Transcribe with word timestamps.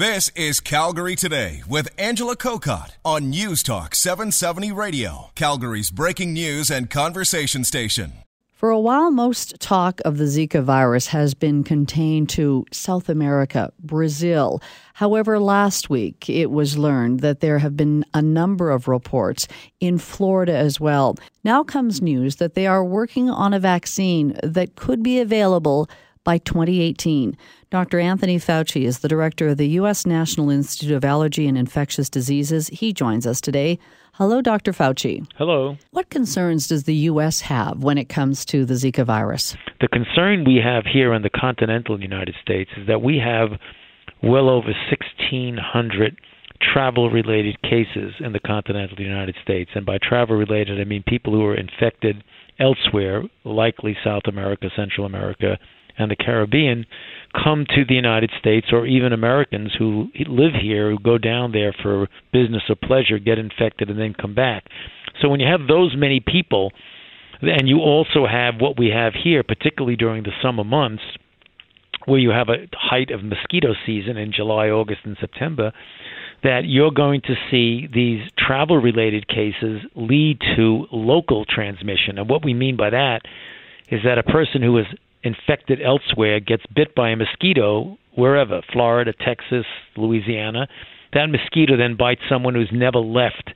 This 0.00 0.30
is 0.30 0.60
Calgary 0.60 1.14
Today 1.14 1.62
with 1.68 1.90
Angela 1.98 2.34
Kokott 2.34 2.92
on 3.04 3.28
News 3.28 3.62
Talk 3.62 3.94
770 3.94 4.72
Radio, 4.72 5.30
Calgary's 5.34 5.90
breaking 5.90 6.32
news 6.32 6.70
and 6.70 6.88
conversation 6.88 7.64
station. 7.64 8.14
For 8.50 8.70
a 8.70 8.80
while, 8.80 9.10
most 9.10 9.60
talk 9.60 10.00
of 10.06 10.16
the 10.16 10.24
Zika 10.24 10.62
virus 10.62 11.08
has 11.08 11.34
been 11.34 11.64
contained 11.64 12.30
to 12.30 12.64
South 12.72 13.10
America, 13.10 13.74
Brazil. 13.78 14.62
However, 14.94 15.38
last 15.38 15.90
week 15.90 16.30
it 16.30 16.50
was 16.50 16.78
learned 16.78 17.20
that 17.20 17.40
there 17.40 17.58
have 17.58 17.76
been 17.76 18.06
a 18.14 18.22
number 18.22 18.70
of 18.70 18.88
reports 18.88 19.48
in 19.80 19.98
Florida 19.98 20.56
as 20.56 20.80
well. 20.80 21.16
Now 21.44 21.62
comes 21.62 22.00
news 22.00 22.36
that 22.36 22.54
they 22.54 22.66
are 22.66 22.82
working 22.82 23.28
on 23.28 23.52
a 23.52 23.60
vaccine 23.60 24.38
that 24.42 24.76
could 24.76 25.02
be 25.02 25.20
available 25.20 25.90
by 26.24 26.38
2018. 26.38 27.36
Dr. 27.70 28.00
Anthony 28.00 28.38
Fauci 28.38 28.84
is 28.84 28.98
the 28.98 29.08
director 29.08 29.48
of 29.48 29.56
the 29.56 29.68
U.S. 29.68 30.06
National 30.06 30.50
Institute 30.50 30.92
of 30.94 31.04
Allergy 31.04 31.46
and 31.46 31.56
Infectious 31.56 32.10
Diseases. 32.10 32.68
He 32.68 32.92
joins 32.92 33.26
us 33.26 33.40
today. 33.40 33.78
Hello, 34.14 34.42
Dr. 34.42 34.72
Fauci. 34.72 35.26
Hello. 35.36 35.76
What 35.92 36.10
concerns 36.10 36.68
does 36.68 36.84
the 36.84 36.94
U.S. 36.94 37.40
have 37.42 37.82
when 37.82 37.96
it 37.96 38.08
comes 38.08 38.44
to 38.46 38.64
the 38.64 38.74
Zika 38.74 39.04
virus? 39.04 39.56
The 39.80 39.88
concern 39.88 40.44
we 40.44 40.60
have 40.62 40.84
here 40.84 41.14
in 41.14 41.22
the 41.22 41.30
continental 41.30 42.00
United 42.00 42.34
States 42.42 42.70
is 42.76 42.86
that 42.86 43.02
we 43.02 43.18
have 43.18 43.58
well 44.22 44.50
over 44.50 44.74
1,600 44.90 46.18
travel 46.74 47.10
related 47.10 47.60
cases 47.62 48.12
in 48.20 48.32
the 48.32 48.40
continental 48.40 49.00
United 49.00 49.36
States. 49.42 49.70
And 49.74 49.86
by 49.86 49.98
travel 50.02 50.36
related, 50.36 50.80
I 50.80 50.84
mean 50.84 51.02
people 51.06 51.32
who 51.32 51.44
are 51.46 51.56
infected 51.56 52.22
elsewhere, 52.58 53.22
likely 53.44 53.96
South 54.04 54.24
America, 54.26 54.68
Central 54.76 55.06
America, 55.06 55.58
and 56.00 56.10
the 56.10 56.16
Caribbean 56.16 56.86
come 57.32 57.64
to 57.76 57.84
the 57.86 57.94
United 57.94 58.30
States, 58.38 58.68
or 58.72 58.86
even 58.86 59.12
Americans 59.12 59.72
who 59.78 60.08
live 60.26 60.52
here, 60.60 60.90
who 60.90 60.98
go 60.98 61.18
down 61.18 61.52
there 61.52 61.72
for 61.82 62.08
business 62.32 62.62
or 62.68 62.74
pleasure, 62.74 63.18
get 63.18 63.38
infected, 63.38 63.90
and 63.90 63.98
then 63.98 64.14
come 64.14 64.34
back. 64.34 64.64
So 65.20 65.28
when 65.28 65.40
you 65.40 65.46
have 65.46 65.68
those 65.68 65.94
many 65.96 66.20
people, 66.20 66.72
and 67.42 67.68
you 67.68 67.78
also 67.78 68.26
have 68.26 68.54
what 68.60 68.78
we 68.78 68.88
have 68.88 69.12
here, 69.14 69.42
particularly 69.42 69.96
during 69.96 70.24
the 70.24 70.32
summer 70.42 70.64
months, 70.64 71.02
where 72.06 72.18
you 72.18 72.30
have 72.30 72.48
a 72.48 72.66
height 72.72 73.10
of 73.10 73.22
mosquito 73.22 73.74
season 73.86 74.16
in 74.16 74.32
July, 74.32 74.68
August, 74.70 75.00
and 75.04 75.16
September, 75.20 75.72
that 76.42 76.62
you're 76.64 76.90
going 76.90 77.20
to 77.20 77.34
see 77.50 77.86
these 77.92 78.22
travel 78.38 78.78
related 78.78 79.28
cases 79.28 79.82
lead 79.94 80.40
to 80.56 80.86
local 80.90 81.44
transmission. 81.44 82.18
And 82.18 82.28
what 82.28 82.44
we 82.44 82.54
mean 82.54 82.76
by 82.76 82.90
that 82.90 83.20
is 83.90 84.00
that 84.04 84.18
a 84.18 84.22
person 84.22 84.62
who 84.62 84.78
is 84.78 84.86
infected 85.22 85.80
elsewhere 85.82 86.40
gets 86.40 86.64
bit 86.74 86.94
by 86.94 87.10
a 87.10 87.16
mosquito 87.16 87.98
wherever 88.14 88.60
Florida, 88.72 89.12
Texas, 89.12 89.66
Louisiana 89.96 90.66
that 91.12 91.26
mosquito 91.26 91.76
then 91.76 91.96
bites 91.96 92.22
someone 92.28 92.54
who's 92.54 92.70
never 92.72 92.98
left 92.98 93.52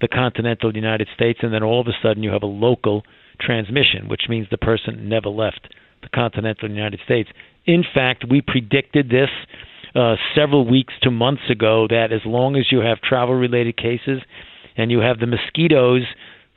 the 0.00 0.08
continental 0.08 0.74
United 0.74 1.08
States, 1.14 1.40
and 1.42 1.52
then 1.52 1.62
all 1.62 1.80
of 1.80 1.86
a 1.86 1.92
sudden 2.02 2.22
you 2.22 2.30
have 2.30 2.42
a 2.42 2.46
local 2.46 3.02
transmission, 3.40 4.08
which 4.08 4.22
means 4.28 4.46
the 4.50 4.58
person 4.58 5.08
never 5.08 5.28
left 5.28 5.68
the 6.02 6.08
continental 6.08 6.68
United 6.68 7.00
States. 7.04 7.30
In 7.66 7.84
fact, 7.94 8.24
we 8.28 8.40
predicted 8.40 9.08
this 9.08 9.30
uh, 9.94 10.16
several 10.34 10.68
weeks 10.68 10.94
to 11.02 11.10
months 11.10 11.48
ago 11.50 11.86
that 11.88 12.12
as 12.12 12.20
long 12.24 12.56
as 12.56 12.66
you 12.70 12.80
have 12.80 13.00
travel 13.00 13.34
related 13.34 13.76
cases 13.76 14.20
and 14.76 14.90
you 14.90 14.98
have 15.00 15.20
the 15.20 15.26
mosquitoes 15.26 16.02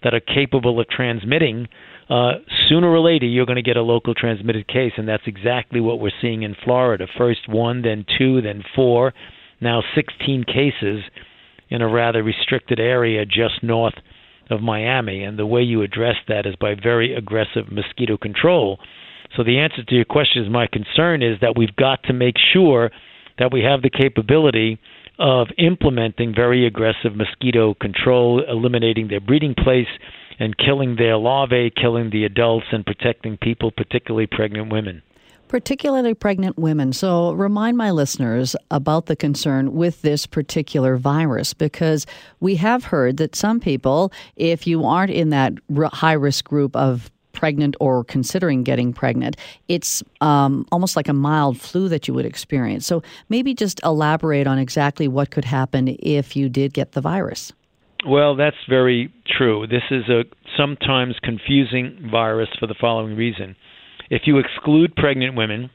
that 0.03 0.14
are 0.14 0.19
capable 0.19 0.80
of 0.80 0.88
transmitting, 0.89 1.67
uh, 2.09 2.33
sooner 2.69 2.88
or 2.88 3.00
later 3.00 3.25
you're 3.25 3.45
going 3.45 3.58
to 3.58 3.61
get 3.61 3.77
a 3.77 3.81
local 3.81 4.13
transmitted 4.13 4.67
case, 4.67 4.94
and 4.97 5.08
that's 5.08 5.23
exactly 5.25 5.80
what 5.80 6.00
we're 6.00 6.11
seeing 6.22 6.44
in 6.44 6.55
Florida. 6.64 7.08
First 7.17 7.49
one, 7.49 7.81
then 7.81 8.05
two, 8.17 8.41
then 8.41 8.64
four, 8.75 9.14
now 9.59 9.81
16 9.95 10.45
cases 10.45 11.03
in 11.69 11.81
a 11.81 11.88
rather 11.88 12.23
restricted 12.23 12.80
area 12.80 13.25
just 13.25 13.61
north 13.61 13.95
of 14.49 14.61
Miami. 14.61 15.23
And 15.23 15.38
the 15.38 15.45
way 15.45 15.61
you 15.61 15.81
address 15.81 16.16
that 16.27 16.45
is 16.45 16.55
by 16.55 16.75
very 16.81 17.14
aggressive 17.14 17.71
mosquito 17.71 18.17
control. 18.17 18.80
So 19.36 19.43
the 19.43 19.59
answer 19.59 19.83
to 19.83 19.95
your 19.95 20.05
question 20.05 20.43
is 20.43 20.49
my 20.49 20.67
concern 20.67 21.21
is 21.21 21.37
that 21.42 21.58
we've 21.58 21.76
got 21.76 22.03
to 22.03 22.14
make 22.14 22.36
sure 22.53 22.92
that 23.39 23.52
we 23.52 23.61
have 23.64 23.82
the 23.82 23.89
capability 23.89 24.80
of 25.20 25.48
implementing 25.58 26.33
very 26.33 26.65
aggressive 26.65 27.15
mosquito 27.15 27.73
control, 27.73 28.43
eliminating 28.48 29.08
their 29.08 29.20
breeding 29.20 29.55
place 29.55 29.87
and 30.39 30.58
killing 30.58 30.95
their 30.95 31.17
larvae, 31.17 31.71
killing 31.75 32.09
the 32.09 32.23
adults, 32.25 32.67
and 32.71 32.86
protecting 32.86 33.37
people, 33.37 33.71
particularly 33.71 34.27
pregnant 34.27 34.71
women. 34.71 35.02
Particularly 35.48 36.14
pregnant 36.14 36.58
women. 36.58 36.92
So, 36.92 37.31
remind 37.31 37.77
my 37.77 37.92
listeners 37.92 38.55
about 38.70 39.05
the 39.05 39.15
concern 39.15 39.73
with 39.73 40.02
this 40.02 40.26
particular 40.26 40.97
virus 40.97 41.53
because 41.53 42.05
we 42.42 42.55
have 42.58 42.83
heard 42.83 43.15
that 43.17 43.33
some 43.33 43.61
people, 43.61 44.11
if 44.36 44.67
you 44.67 44.83
aren't 44.83 45.11
in 45.11 45.30
that 45.30 45.53
high 45.93 46.14
risk 46.14 46.43
group 46.45 46.76
of 46.76 47.09
pregnant 47.31 47.77
or 47.80 48.03
considering 48.03 48.64
getting 48.64 48.92
pregnant, 48.92 49.37
it's 49.70 50.03
um, 50.20 50.65
almost 50.71 50.95
like 50.97 51.08
a 51.08 51.14
mild 51.14 51.58
flu 51.58 51.87
that 51.87 52.09
you 52.09 52.14
would 52.14 52.26
experience. 52.26 52.86
So, 52.86 53.02
maybe 53.30 53.53
just 53.53 53.80
elaborate 53.86 54.47
on 54.47 54.59
exactly 54.59 55.08
what 55.08 55.31
could 55.31 55.45
happen 55.45 55.95
if 55.99 56.36
you 56.36 56.49
did 56.49 56.73
get 56.73 56.92
the 56.92 56.99
virus. 56.99 57.53
Well, 58.05 58.35
that's 58.35 58.58
very 58.69 59.11
true. 59.37 59.65
This 59.67 59.83
is 59.89 60.08
a 60.09 60.23
sometimes 60.55 61.15
confusing 61.23 62.09
virus 62.11 62.49
for 62.59 62.67
the 62.67 62.75
following 62.80 63.15
reason. 63.15 63.55
If 64.09 64.23
you 64.25 64.37
exclude 64.37 64.95
pregnant 64.95 65.35
women, 65.35 65.69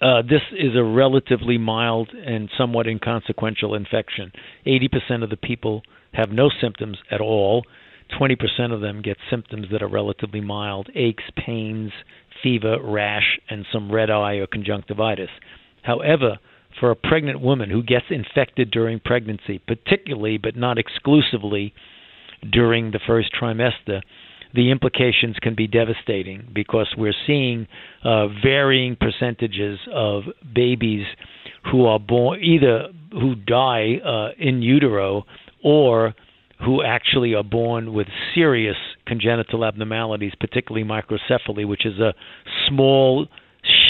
uh, 0.00 0.22
this 0.22 0.42
is 0.52 0.74
a 0.76 0.82
relatively 0.82 1.58
mild 1.58 2.10
and 2.10 2.50
somewhat 2.58 2.88
inconsequential 2.88 3.74
infection. 3.74 4.32
80% 4.66 5.22
of 5.22 5.30
the 5.30 5.36
people 5.36 5.82
have 6.12 6.30
no 6.30 6.50
symptoms 6.60 6.98
at 7.10 7.20
all. 7.20 7.64
20% 8.20 8.72
of 8.72 8.80
them 8.80 9.00
get 9.00 9.16
symptoms 9.30 9.68
that 9.70 9.82
are 9.82 9.88
relatively 9.88 10.40
mild 10.40 10.88
aches, 10.94 11.24
pains, 11.46 11.92
fever, 12.42 12.78
rash, 12.82 13.38
and 13.48 13.64
some 13.72 13.90
red 13.92 14.10
eye 14.10 14.34
or 14.34 14.46
conjunctivitis. 14.46 15.30
However, 15.82 16.38
for 16.78 16.90
a 16.90 16.96
pregnant 16.96 17.40
woman 17.40 17.70
who 17.70 17.82
gets 17.82 18.06
infected 18.10 18.70
during 18.70 19.00
pregnancy, 19.00 19.60
particularly 19.66 20.38
but 20.38 20.56
not 20.56 20.78
exclusively 20.78 21.72
during 22.50 22.90
the 22.90 23.00
first 23.06 23.30
trimester, 23.40 24.00
the 24.54 24.70
implications 24.70 25.36
can 25.40 25.54
be 25.54 25.66
devastating 25.66 26.46
because 26.54 26.94
we're 26.96 27.14
seeing 27.26 27.66
uh, 28.04 28.26
varying 28.42 28.96
percentages 28.96 29.78
of 29.94 30.24
babies 30.54 31.06
who 31.70 31.86
are 31.86 31.98
born 31.98 32.40
either 32.42 32.88
who 33.12 33.34
die 33.34 33.96
uh, 34.04 34.28
in 34.38 34.60
utero 34.60 35.24
or 35.64 36.14
who 36.64 36.82
actually 36.82 37.34
are 37.34 37.44
born 37.44 37.92
with 37.92 38.06
serious 38.34 38.76
congenital 39.06 39.64
abnormalities, 39.64 40.32
particularly 40.38 40.86
microcephaly, 40.86 41.66
which 41.66 41.84
is 41.84 41.98
a 41.98 42.14
small 42.68 43.26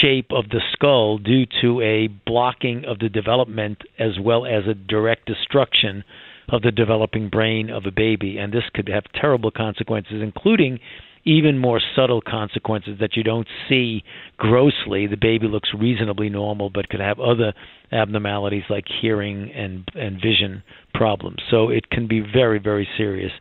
shape 0.03 0.27
of 0.31 0.49
the 0.49 0.61
skull 0.73 1.17
due 1.17 1.45
to 1.61 1.81
a 1.81 2.07
blocking 2.25 2.83
of 2.85 2.99
the 2.99 3.09
development 3.09 3.77
as 3.97 4.19
well 4.21 4.45
as 4.45 4.63
a 4.67 4.73
direct 4.73 5.25
destruction 5.25 6.03
of 6.49 6.61
the 6.61 6.71
developing 6.71 7.29
brain 7.29 7.69
of 7.69 7.85
a 7.85 7.91
baby. 7.91 8.37
And 8.37 8.51
this 8.51 8.63
could 8.73 8.89
have 8.89 9.03
terrible 9.19 9.51
consequences, 9.51 10.21
including 10.21 10.79
even 11.25 11.57
more 11.57 11.79
subtle 11.95 12.21
consequences 12.21 12.97
that 12.99 13.15
you 13.15 13.23
don't 13.23 13.47
see 13.69 14.03
grossly. 14.37 15.07
The 15.07 15.15
baby 15.15 15.47
looks 15.47 15.69
reasonably 15.77 16.27
normal, 16.27 16.69
but 16.69 16.89
could 16.89 16.99
have 16.99 17.19
other 17.19 17.53
abnormalities 17.93 18.63
like 18.69 18.85
hearing 19.01 19.51
and 19.51 19.87
and 19.95 20.15
vision 20.21 20.63
problems. 20.93 21.37
So 21.49 21.69
it 21.69 21.89
can 21.89 22.07
be 22.07 22.19
very 22.19 22.59
very 22.59 22.87
serious 22.97 23.31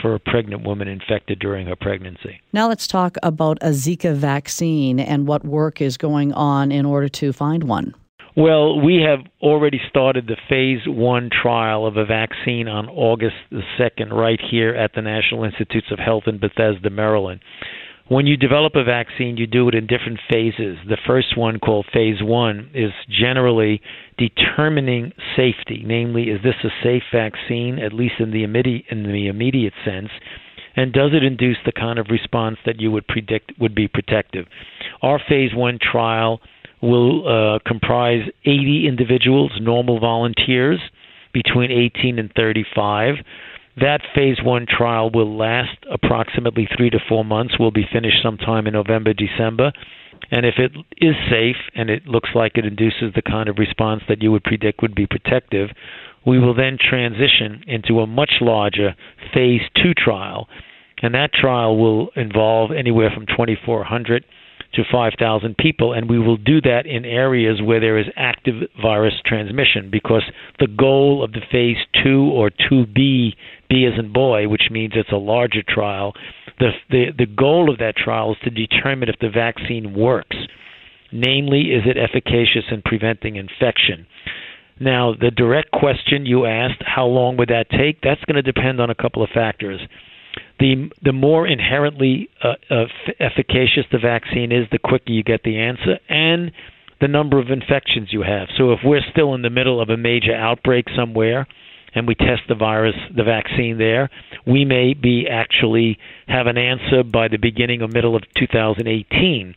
for 0.00 0.14
a 0.14 0.20
pregnant 0.20 0.64
woman 0.64 0.88
infected 0.88 1.38
during 1.38 1.66
her 1.66 1.76
pregnancy. 1.76 2.40
Now 2.52 2.68
let's 2.68 2.86
talk 2.86 3.16
about 3.22 3.58
a 3.60 3.70
Zika 3.70 4.14
vaccine 4.14 4.98
and 5.00 5.26
what 5.26 5.44
work 5.44 5.80
is 5.80 5.96
going 5.96 6.32
on 6.32 6.72
in 6.72 6.86
order 6.86 7.08
to 7.08 7.32
find 7.32 7.64
one. 7.64 7.94
Well, 8.34 8.80
we 8.80 9.04
have 9.06 9.26
already 9.42 9.78
started 9.90 10.26
the 10.26 10.38
phase 10.48 10.80
one 10.86 11.28
trial 11.30 11.86
of 11.86 11.98
a 11.98 12.06
vaccine 12.06 12.66
on 12.66 12.88
August 12.88 13.36
the 13.50 13.60
2nd, 13.78 14.10
right 14.10 14.40
here 14.50 14.74
at 14.74 14.92
the 14.94 15.02
National 15.02 15.44
Institutes 15.44 15.88
of 15.90 15.98
Health 15.98 16.22
in 16.26 16.38
Bethesda, 16.38 16.88
Maryland. 16.88 17.40
When 18.12 18.26
you 18.26 18.36
develop 18.36 18.74
a 18.76 18.84
vaccine, 18.84 19.38
you 19.38 19.46
do 19.46 19.68
it 19.68 19.74
in 19.74 19.86
different 19.86 20.20
phases. 20.30 20.76
The 20.86 20.98
first 21.06 21.34
one, 21.34 21.58
called 21.58 21.86
phase 21.94 22.22
one, 22.22 22.68
is 22.74 22.90
generally 23.08 23.80
determining 24.18 25.14
safety. 25.34 25.82
Namely, 25.86 26.24
is 26.24 26.42
this 26.42 26.56
a 26.62 26.68
safe 26.82 27.04
vaccine, 27.10 27.78
at 27.78 27.94
least 27.94 28.16
in 28.18 28.30
the 28.30 28.42
immediate, 28.42 28.84
in 28.90 29.04
the 29.04 29.28
immediate 29.28 29.72
sense? 29.82 30.10
And 30.76 30.92
does 30.92 31.12
it 31.14 31.22
induce 31.22 31.56
the 31.64 31.72
kind 31.72 31.98
of 31.98 32.08
response 32.10 32.58
that 32.66 32.82
you 32.82 32.90
would 32.90 33.06
predict 33.08 33.52
would 33.58 33.74
be 33.74 33.88
protective? 33.88 34.44
Our 35.00 35.18
phase 35.18 35.54
one 35.54 35.78
trial 35.80 36.42
will 36.82 37.26
uh, 37.26 37.60
comprise 37.66 38.28
80 38.44 38.88
individuals, 38.88 39.52
normal 39.58 39.98
volunteers, 40.00 40.80
between 41.32 41.70
18 41.70 42.18
and 42.18 42.30
35. 42.36 43.14
That 43.76 44.02
phase 44.14 44.36
one 44.42 44.66
trial 44.68 45.10
will 45.10 45.36
last 45.36 45.78
approximately 45.90 46.68
three 46.76 46.90
to 46.90 46.98
four 47.08 47.24
months. 47.24 47.58
Will 47.58 47.70
be 47.70 47.88
finished 47.90 48.22
sometime 48.22 48.66
in 48.66 48.74
November, 48.74 49.14
December. 49.14 49.72
And 50.30 50.46
if 50.46 50.54
it 50.58 50.72
is 50.98 51.14
safe 51.30 51.56
and 51.74 51.90
it 51.90 52.06
looks 52.06 52.30
like 52.34 52.52
it 52.56 52.66
induces 52.66 53.12
the 53.14 53.22
kind 53.22 53.48
of 53.48 53.58
response 53.58 54.02
that 54.08 54.22
you 54.22 54.30
would 54.30 54.44
predict 54.44 54.82
would 54.82 54.94
be 54.94 55.06
protective, 55.06 55.70
we 56.26 56.38
will 56.38 56.54
then 56.54 56.78
transition 56.78 57.64
into 57.66 58.00
a 58.00 58.06
much 58.06 58.34
larger 58.40 58.94
phase 59.34 59.62
two 59.74 59.94
trial. 59.94 60.48
And 61.02 61.14
that 61.14 61.32
trial 61.32 61.76
will 61.76 62.10
involve 62.14 62.70
anywhere 62.70 63.10
from 63.12 63.26
2,400 63.26 64.24
to 64.74 64.82
5,000 64.90 65.56
people, 65.58 65.92
and 65.92 66.08
we 66.08 66.18
will 66.18 66.36
do 66.36 66.60
that 66.62 66.86
in 66.86 67.04
areas 67.04 67.60
where 67.62 67.80
there 67.80 67.98
is 67.98 68.06
active 68.16 68.54
virus 68.80 69.14
transmission 69.24 69.90
because 69.90 70.22
the 70.58 70.66
goal 70.66 71.22
of 71.22 71.32
the 71.32 71.42
phase 71.50 71.76
2 72.02 72.30
or 72.32 72.50
2B, 72.50 73.34
B 73.68 73.86
as 73.86 73.98
in 73.98 74.12
boy, 74.12 74.48
which 74.48 74.68
means 74.70 74.92
it's 74.94 75.12
a 75.12 75.16
larger 75.16 75.62
trial, 75.66 76.14
the, 76.58 76.70
the, 76.90 77.06
the 77.16 77.26
goal 77.26 77.70
of 77.70 77.78
that 77.78 77.96
trial 77.96 78.32
is 78.32 78.38
to 78.44 78.50
determine 78.50 79.08
if 79.08 79.18
the 79.20 79.30
vaccine 79.30 79.94
works. 79.94 80.36
Namely, 81.12 81.72
is 81.72 81.82
it 81.84 81.98
efficacious 81.98 82.64
in 82.70 82.80
preventing 82.82 83.36
infection? 83.36 84.06
Now, 84.80 85.12
the 85.12 85.30
direct 85.30 85.70
question 85.70 86.24
you 86.24 86.46
asked, 86.46 86.82
how 86.84 87.04
long 87.04 87.36
would 87.36 87.50
that 87.50 87.68
take? 87.70 88.00
That's 88.00 88.24
going 88.24 88.42
to 88.42 88.42
depend 88.42 88.80
on 88.80 88.88
a 88.88 88.94
couple 88.94 89.22
of 89.22 89.28
factors 89.34 89.80
the 90.58 90.90
the 91.02 91.12
more 91.12 91.46
inherently 91.46 92.28
uh, 92.42 92.54
uh, 92.70 92.84
efficacious 93.20 93.84
the 93.90 93.98
vaccine 93.98 94.52
is, 94.52 94.66
the 94.70 94.78
quicker 94.78 95.10
you 95.10 95.22
get 95.22 95.42
the 95.42 95.58
answer, 95.58 95.98
and 96.08 96.52
the 97.00 97.08
number 97.08 97.38
of 97.38 97.50
infections 97.50 98.12
you 98.12 98.22
have. 98.22 98.48
So 98.56 98.72
if 98.72 98.78
we're 98.84 99.02
still 99.10 99.34
in 99.34 99.42
the 99.42 99.50
middle 99.50 99.80
of 99.80 99.88
a 99.88 99.96
major 99.96 100.34
outbreak 100.34 100.86
somewhere, 100.96 101.46
and 101.94 102.06
we 102.06 102.14
test 102.14 102.42
the 102.48 102.54
virus, 102.54 102.94
the 103.14 103.24
vaccine 103.24 103.76
there, 103.78 104.08
we 104.46 104.64
may 104.64 104.94
be 104.94 105.26
actually 105.28 105.98
have 106.28 106.46
an 106.46 106.56
answer 106.56 107.02
by 107.02 107.28
the 107.28 107.38
beginning 107.38 107.82
or 107.82 107.88
middle 107.88 108.16
of 108.16 108.22
2018. 108.38 109.54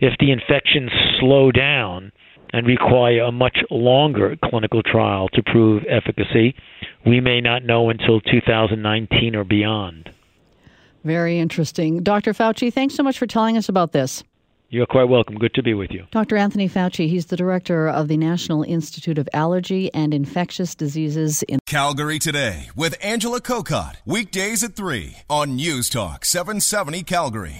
If 0.00 0.14
the 0.18 0.32
infections 0.32 0.90
slow 1.20 1.50
down 1.50 2.12
and 2.52 2.66
require 2.66 3.22
a 3.22 3.32
much 3.32 3.58
longer 3.70 4.36
clinical 4.44 4.82
trial 4.82 5.28
to 5.30 5.42
prove 5.42 5.84
efficacy, 5.88 6.54
we 7.06 7.20
may 7.20 7.40
not 7.40 7.64
know 7.64 7.90
until 7.90 8.20
2019 8.20 9.36
or 9.36 9.44
beyond. 9.44 10.10
Very 11.04 11.38
interesting. 11.38 12.02
Dr. 12.02 12.32
Fauci, 12.32 12.72
thanks 12.72 12.94
so 12.94 13.02
much 13.02 13.18
for 13.18 13.26
telling 13.26 13.56
us 13.56 13.68
about 13.68 13.92
this. 13.92 14.22
You're 14.70 14.84
quite 14.84 15.08
welcome. 15.08 15.36
Good 15.36 15.54
to 15.54 15.62
be 15.62 15.72
with 15.72 15.90
you. 15.92 16.04
Dr. 16.10 16.36
Anthony 16.36 16.68
Fauci, 16.68 17.08
he's 17.08 17.26
the 17.26 17.38
director 17.38 17.88
of 17.88 18.08
the 18.08 18.18
National 18.18 18.62
Institute 18.62 19.16
of 19.16 19.26
Allergy 19.32 19.92
and 19.94 20.12
Infectious 20.12 20.74
Diseases 20.74 21.42
in 21.44 21.58
Calgary 21.64 22.18
today 22.18 22.68
with 22.76 22.94
Angela 23.02 23.40
Kokott. 23.40 23.96
Weekdays 24.04 24.62
at 24.62 24.76
3 24.76 25.16
on 25.30 25.56
News 25.56 25.88
Talk 25.88 26.26
770 26.26 27.02
Calgary. 27.04 27.56